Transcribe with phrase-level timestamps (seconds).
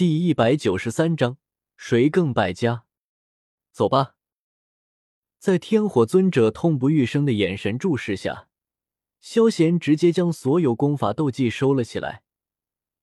[0.00, 1.36] 第一百九十三章，
[1.76, 2.86] 谁更败家？
[3.70, 4.14] 走吧。
[5.38, 8.48] 在天火尊者痛不欲生的眼神注视下，
[9.20, 12.22] 萧贤直接将所有功法斗技收了起来，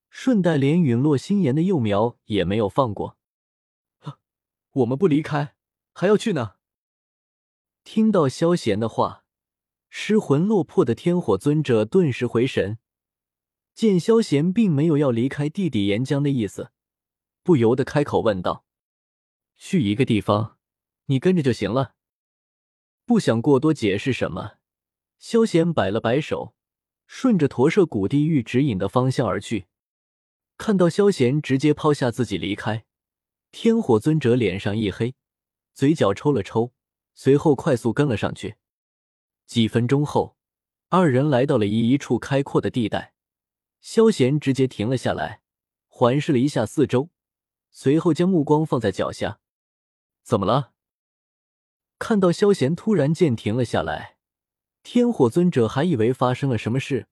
[0.09, 3.19] 顺带连陨落心炎的幼苗也没有放过。
[4.71, 5.53] 我们不离开，
[5.93, 6.53] 还要去呢。
[7.83, 9.23] 听到萧贤的话，
[9.91, 12.79] 失魂落魄的天火尊者顿时回神，
[13.75, 16.71] 见萧贤并没有要离开弟弟岩浆的意思。
[17.47, 18.65] 不由得开口问道
[19.55, 20.57] ：“去一个地方，
[21.05, 21.95] 你跟着就行了。”
[23.07, 24.55] 不想过多解释什么，
[25.17, 26.53] 萧贤摆了摆手，
[27.05, 29.67] 顺着驼舍古地狱指引的方向而去。
[30.57, 32.85] 看到萧贤直接抛下自己离开，
[33.51, 35.15] 天火尊者脸上一黑，
[35.73, 36.73] 嘴角抽了抽，
[37.13, 38.55] 随后快速跟了上去。
[39.45, 40.35] 几分钟后，
[40.89, 43.13] 二人来到了一一处开阔的地带，
[43.79, 45.39] 萧贤直接停了下来，
[45.87, 47.09] 环视了一下四周。
[47.79, 49.39] 随后将目光放在脚下，
[50.23, 50.73] 怎么了？
[51.99, 54.17] 看到萧贤突然间停了下来，
[54.81, 57.07] 天火尊者还以为发生了什么事，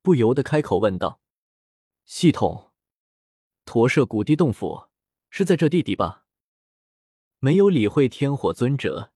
[0.00, 1.20] 不由得开口问道
[2.06, 2.70] ：“系统，
[3.64, 4.86] 驼舍古地洞府
[5.30, 6.24] 是在这地底吧？”
[7.42, 9.12] 没有理会天火尊者，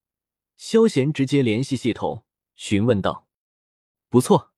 [0.57, 2.25] 萧贤直接联系系统
[2.57, 3.29] 询问道
[4.11, 4.53] ：“不错，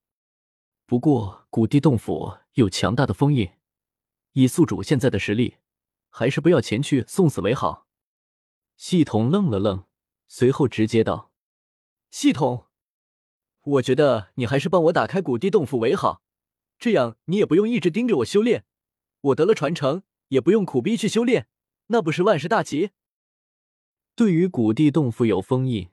[0.86, 3.50] 不过古地洞府有强大的封印，
[4.32, 5.58] 以宿主现在的实力。”
[6.16, 7.88] 还是不要前去送死为好。
[8.76, 9.84] 系统愣了愣，
[10.28, 11.32] 随后直接道
[12.08, 12.66] ：“系统，
[13.62, 16.22] 我觉得你还是帮我打开古地洞府为好，
[16.78, 18.64] 这样你也不用一直盯着我修炼，
[19.22, 21.48] 我得了传承也不用苦逼去修炼，
[21.88, 22.92] 那不是万事大吉？”
[24.14, 25.88] 对于古地洞府有封印，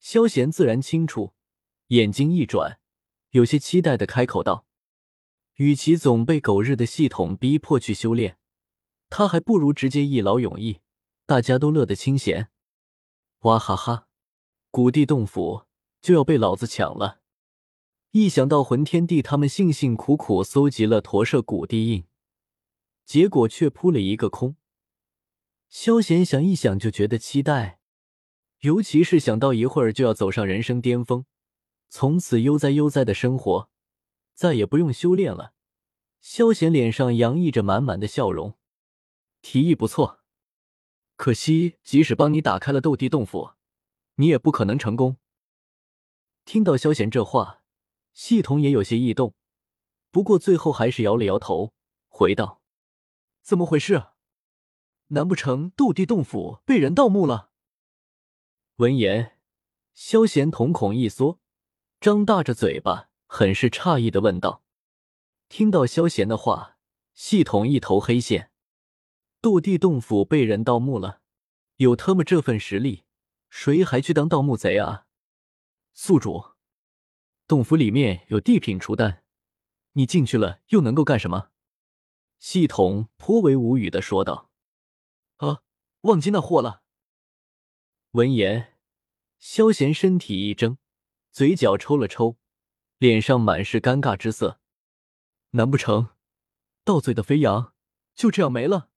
[0.00, 1.34] 萧贤自然清楚，
[1.88, 2.80] 眼睛一转，
[3.30, 4.66] 有些期待的开口道
[5.58, 8.38] ：“与其总被狗日的系统逼迫去修炼。”
[9.10, 10.80] 他还不如直接一劳永逸，
[11.26, 12.48] 大家都乐得清闲。
[13.40, 14.06] 哇哈哈！
[14.70, 15.64] 古地洞府
[16.00, 17.20] 就要被老子抢了！
[18.12, 22.04] 一想到魂天帝他们辛辛苦苦搜集了驼舍古地印，
[23.04, 24.56] 结果却扑了一个空，
[25.68, 27.80] 萧贤想一想就觉得期待，
[28.60, 31.24] 尤其是想到一会儿就要走上人生巅峰，
[31.88, 33.68] 从此悠哉悠哉的生活，
[34.34, 35.54] 再也不用修炼了。
[36.20, 38.56] 萧贤脸上洋溢着满满的笑容。
[39.42, 40.20] 提议不错，
[41.16, 43.52] 可惜即使帮你打开了斗帝洞府，
[44.16, 45.16] 你也不可能成功。
[46.44, 47.62] 听到萧贤这话，
[48.12, 49.34] 系统也有些异动，
[50.10, 51.72] 不过最后还是摇了摇头，
[52.08, 52.60] 回道
[53.42, 54.08] ：“怎么回事？
[55.08, 57.50] 难不成斗帝洞府被人盗墓了？”
[58.76, 59.38] 闻言，
[59.94, 61.40] 萧贤瞳孔一缩，
[62.00, 64.62] 张大着嘴巴，很是诧异的问道
[65.48, 66.76] ：“听到萧贤的话，
[67.14, 68.49] 系统一头黑线。”
[69.40, 71.22] 斗帝洞府被人盗墓了，
[71.76, 73.04] 有他们这份实力，
[73.48, 75.06] 谁还去当盗墓贼啊？
[75.94, 76.52] 宿主，
[77.46, 79.24] 洞府里面有地品除丹，
[79.92, 81.50] 你进去了又能够干什么？
[82.38, 84.50] 系统颇为无语的说道。
[85.38, 85.62] 啊，
[86.02, 86.82] 忘记那货了。
[88.10, 88.76] 闻言，
[89.38, 90.76] 萧贤身体一怔，
[91.30, 92.36] 嘴角抽了抽，
[92.98, 94.60] 脸上满是尴尬之色。
[95.52, 96.10] 难不成，
[96.84, 97.72] 盗贼的飞扬
[98.14, 98.89] 就这样没了？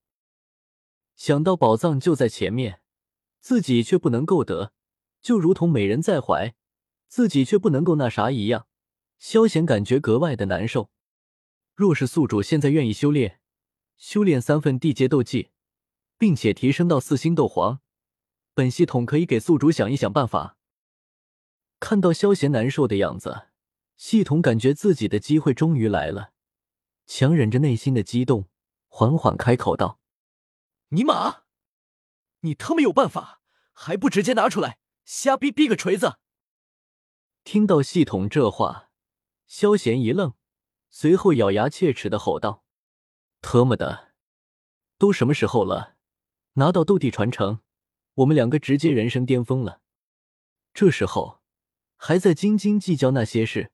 [1.15, 2.81] 想到宝藏就在前面，
[3.39, 4.73] 自己却不能够得，
[5.21, 6.55] 就如同美人在怀，
[7.07, 8.67] 自己却不能够那啥一样，
[9.19, 10.89] 萧贤感觉格外的难受。
[11.75, 13.39] 若是宿主现在愿意修炼，
[13.97, 15.49] 修炼三份地阶斗技，
[16.17, 17.79] 并且提升到四星斗皇，
[18.53, 20.57] 本系统可以给宿主想一想办法。
[21.79, 23.47] 看到萧贤难受的样子，
[23.95, 26.31] 系统感觉自己的机会终于来了，
[27.05, 28.47] 强忍着内心的激动，
[28.87, 29.99] 缓缓开口道。
[30.93, 31.45] 尼玛！
[32.41, 33.41] 你他妈有办法，
[33.73, 36.19] 还不直接拿出来，瞎逼逼个锤子！
[37.43, 38.91] 听到系统这话，
[39.47, 40.35] 萧贤一愣，
[40.91, 42.63] 随后咬牙切齿的吼道
[43.41, 44.13] ：“特么的，
[44.99, 45.95] 都什么时候了？
[46.53, 47.61] 拿到斗帝传承，
[48.13, 49.81] 我们两个直接人生巅峰了。
[50.75, 51.41] 这时候
[51.97, 53.71] 还在斤斤计较那些事，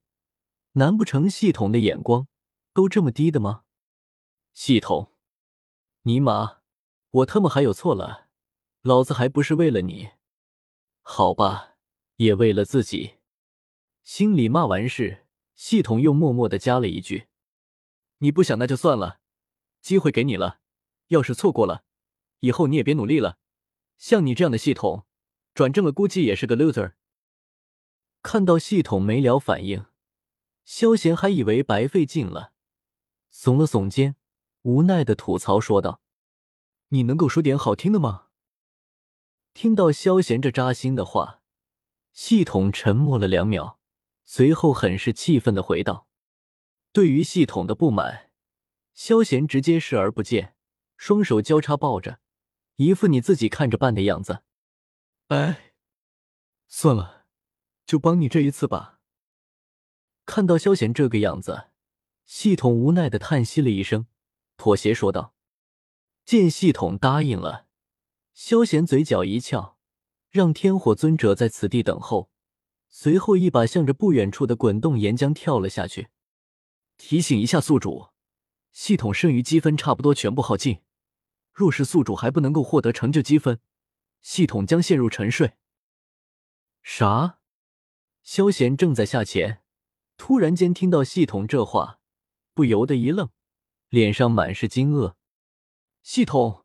[0.72, 2.28] 难不成系统的眼光
[2.72, 3.64] 都这么低的吗？
[4.54, 5.12] 系统，
[6.04, 6.59] 尼玛！”
[7.10, 8.28] 我他妈还有错了？
[8.82, 10.10] 老子还不是为了你？
[11.02, 11.74] 好吧，
[12.16, 13.16] 也为了自己。
[14.04, 15.26] 心里骂完事，
[15.56, 17.26] 系统又默默的加了一句
[18.18, 19.18] ：“你不想那就算了，
[19.80, 20.60] 机会给你了，
[21.08, 21.84] 要是错过了，
[22.40, 23.38] 以后你也别努力了。
[23.98, 25.04] 像你这样的系统，
[25.52, 26.92] 转正了估计也是个 loser。”
[28.22, 29.86] 看到系统没了反应，
[30.64, 32.52] 萧贤还以为白费劲了，
[33.32, 34.14] 耸了耸肩，
[34.62, 36.00] 无奈的吐槽说道。
[36.90, 38.26] 你能够说点好听的吗？
[39.54, 41.40] 听到萧贤这扎心的话，
[42.12, 43.78] 系统沉默了两秒，
[44.24, 46.08] 随后很是气愤的回道
[46.92, 48.30] ：“对于系统的不满，
[48.92, 50.56] 萧贤直接视而不见，
[50.96, 52.20] 双手交叉抱着，
[52.76, 54.42] 一副你自己看着办的样子。
[55.28, 55.74] 哎，
[56.66, 57.26] 算了，
[57.86, 58.98] 就帮你这一次吧。”
[60.26, 61.70] 看到萧贤这个样子，
[62.26, 64.06] 系统无奈的叹息了一声，
[64.56, 65.34] 妥协说道。
[66.30, 67.66] 见系统答应了，
[68.34, 69.76] 萧贤嘴角一翘，
[70.30, 72.30] 让天火尊者在此地等候。
[72.88, 76.10] 随后一把向着不远处的滚动岩浆跳了下去。
[76.96, 78.10] 提醒一下宿主，
[78.70, 80.82] 系统剩余积分差不多全部耗尽，
[81.52, 83.58] 若是宿主还不能够获得成就积分，
[84.22, 85.54] 系统将陷入沉睡。
[86.80, 87.40] 啥？
[88.22, 89.64] 萧贤正在下潜，
[90.16, 91.98] 突然间听到系统这话，
[92.54, 93.30] 不由得一愣，
[93.88, 95.16] 脸上满是惊愕。
[96.02, 96.64] 系统，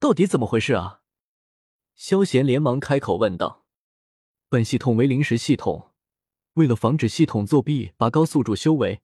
[0.00, 1.02] 到底怎么回事啊？
[1.94, 3.64] 萧贤连忙开口问道
[4.50, 5.92] ：“本系统为临时系统，
[6.54, 9.00] 为了防止系统作弊拔高宿主修为，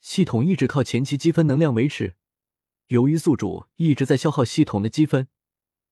[0.00, 2.16] 系统一直靠前期积分能量维持。
[2.88, 5.28] 由于宿主一直在消耗系统的积分，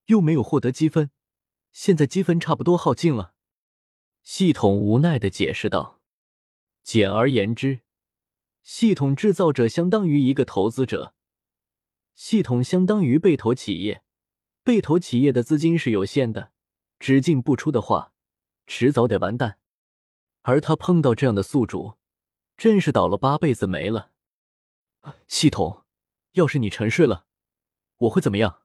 [0.07, 1.11] 又没有获得积分，
[1.73, 3.35] 现在积分差不多耗尽了。”
[4.25, 6.01] 系统无奈的解释道
[6.83, 7.83] ：“简而言之，
[8.63, 11.15] 系统制造者相当于一个投资者。”
[12.15, 14.05] 系统相当于被投企业，
[14.63, 16.53] 被投企业的资金是有限的，
[16.99, 18.13] 只进不出的话，
[18.67, 19.59] 迟早得完蛋。
[20.43, 21.95] 而他碰到这样的宿主，
[22.57, 24.13] 真是倒了八辈子霉了。
[25.27, 25.85] 系统，
[26.33, 27.27] 要是你沉睡了，
[27.97, 28.63] 我会怎么样？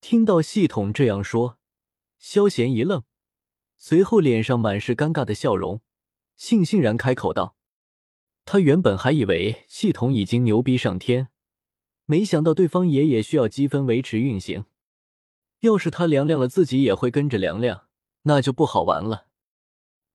[0.00, 1.58] 听到系统这样说，
[2.18, 3.04] 萧贤一愣，
[3.76, 5.82] 随后脸上满是尴尬的笑容，
[6.38, 7.56] 悻悻然开口道
[8.46, 11.28] ：“他原本还以为系统已经牛逼上天。”
[12.06, 14.66] 没想到对方也也需要积分维持运行，
[15.60, 17.88] 要是他凉凉了，自己也会跟着凉凉，
[18.22, 19.28] 那就不好玩了。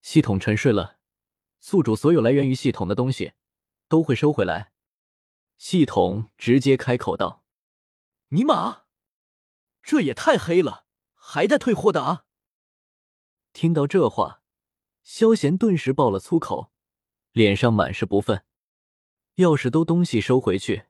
[0.02, 0.98] 系统沉睡了，
[1.60, 3.34] 宿主所有来源于系统的东西
[3.88, 4.72] 都会收回来。
[5.58, 7.44] 系统直接开口道
[8.30, 8.84] ：“尼玛，
[9.82, 12.26] 这也太黑了，还带退货的啊！”
[13.52, 14.42] 听到这话，
[15.02, 16.72] 萧贤顿时爆了粗口，
[17.32, 18.46] 脸上满是不忿。
[19.36, 20.89] 要是都东西收回去。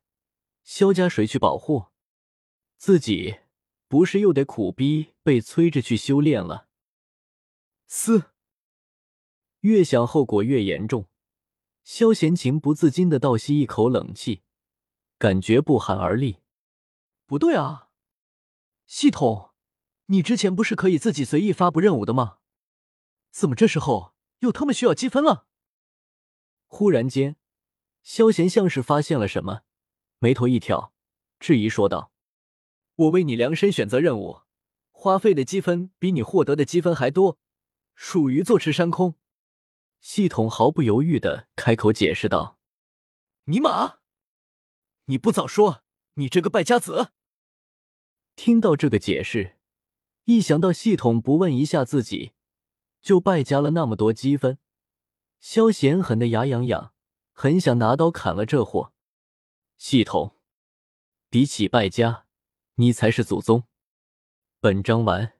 [0.69, 1.87] 萧家谁去保护
[2.77, 3.39] 自己？
[3.87, 6.67] 不是又得苦逼被催着去修炼了？
[7.87, 8.33] 嘶！
[9.61, 11.09] 越想后果越严重，
[11.83, 14.43] 萧贤情不自禁的倒吸一口冷气，
[15.17, 16.37] 感觉不寒而栗。
[17.25, 17.89] 不对啊，
[18.85, 19.55] 系统，
[20.05, 22.37] 你之前不是可以自己随意发布任务的吗？
[23.31, 25.47] 怎么这时候又他妈需要积分了？
[26.67, 27.37] 忽然间，
[28.03, 29.63] 萧贤像是发现了什么。
[30.19, 30.93] 眉头一挑，
[31.39, 32.11] 质疑说道
[32.95, 34.41] ：“我为你量身选择任务，
[34.91, 37.37] 花费的积分比你获得的积分还多，
[37.95, 39.15] 属于坐吃山空。”
[40.01, 42.57] 系统毫不犹豫的开口解释道
[43.45, 43.99] ：“尼玛，
[45.05, 45.83] 你不早说，
[46.15, 47.11] 你这个败家子！”
[48.35, 49.57] 听到这个解释，
[50.25, 52.33] 一想到系统不问一下自己
[53.01, 54.57] 就败家了那么多积分，
[55.39, 56.93] 萧贤狠的牙痒痒，
[57.31, 58.91] 很想拿刀砍了这货。
[59.79, 60.35] 系统，
[61.29, 62.25] 比起败家，
[62.75, 63.63] 你才是祖宗。
[64.59, 65.38] 本章完。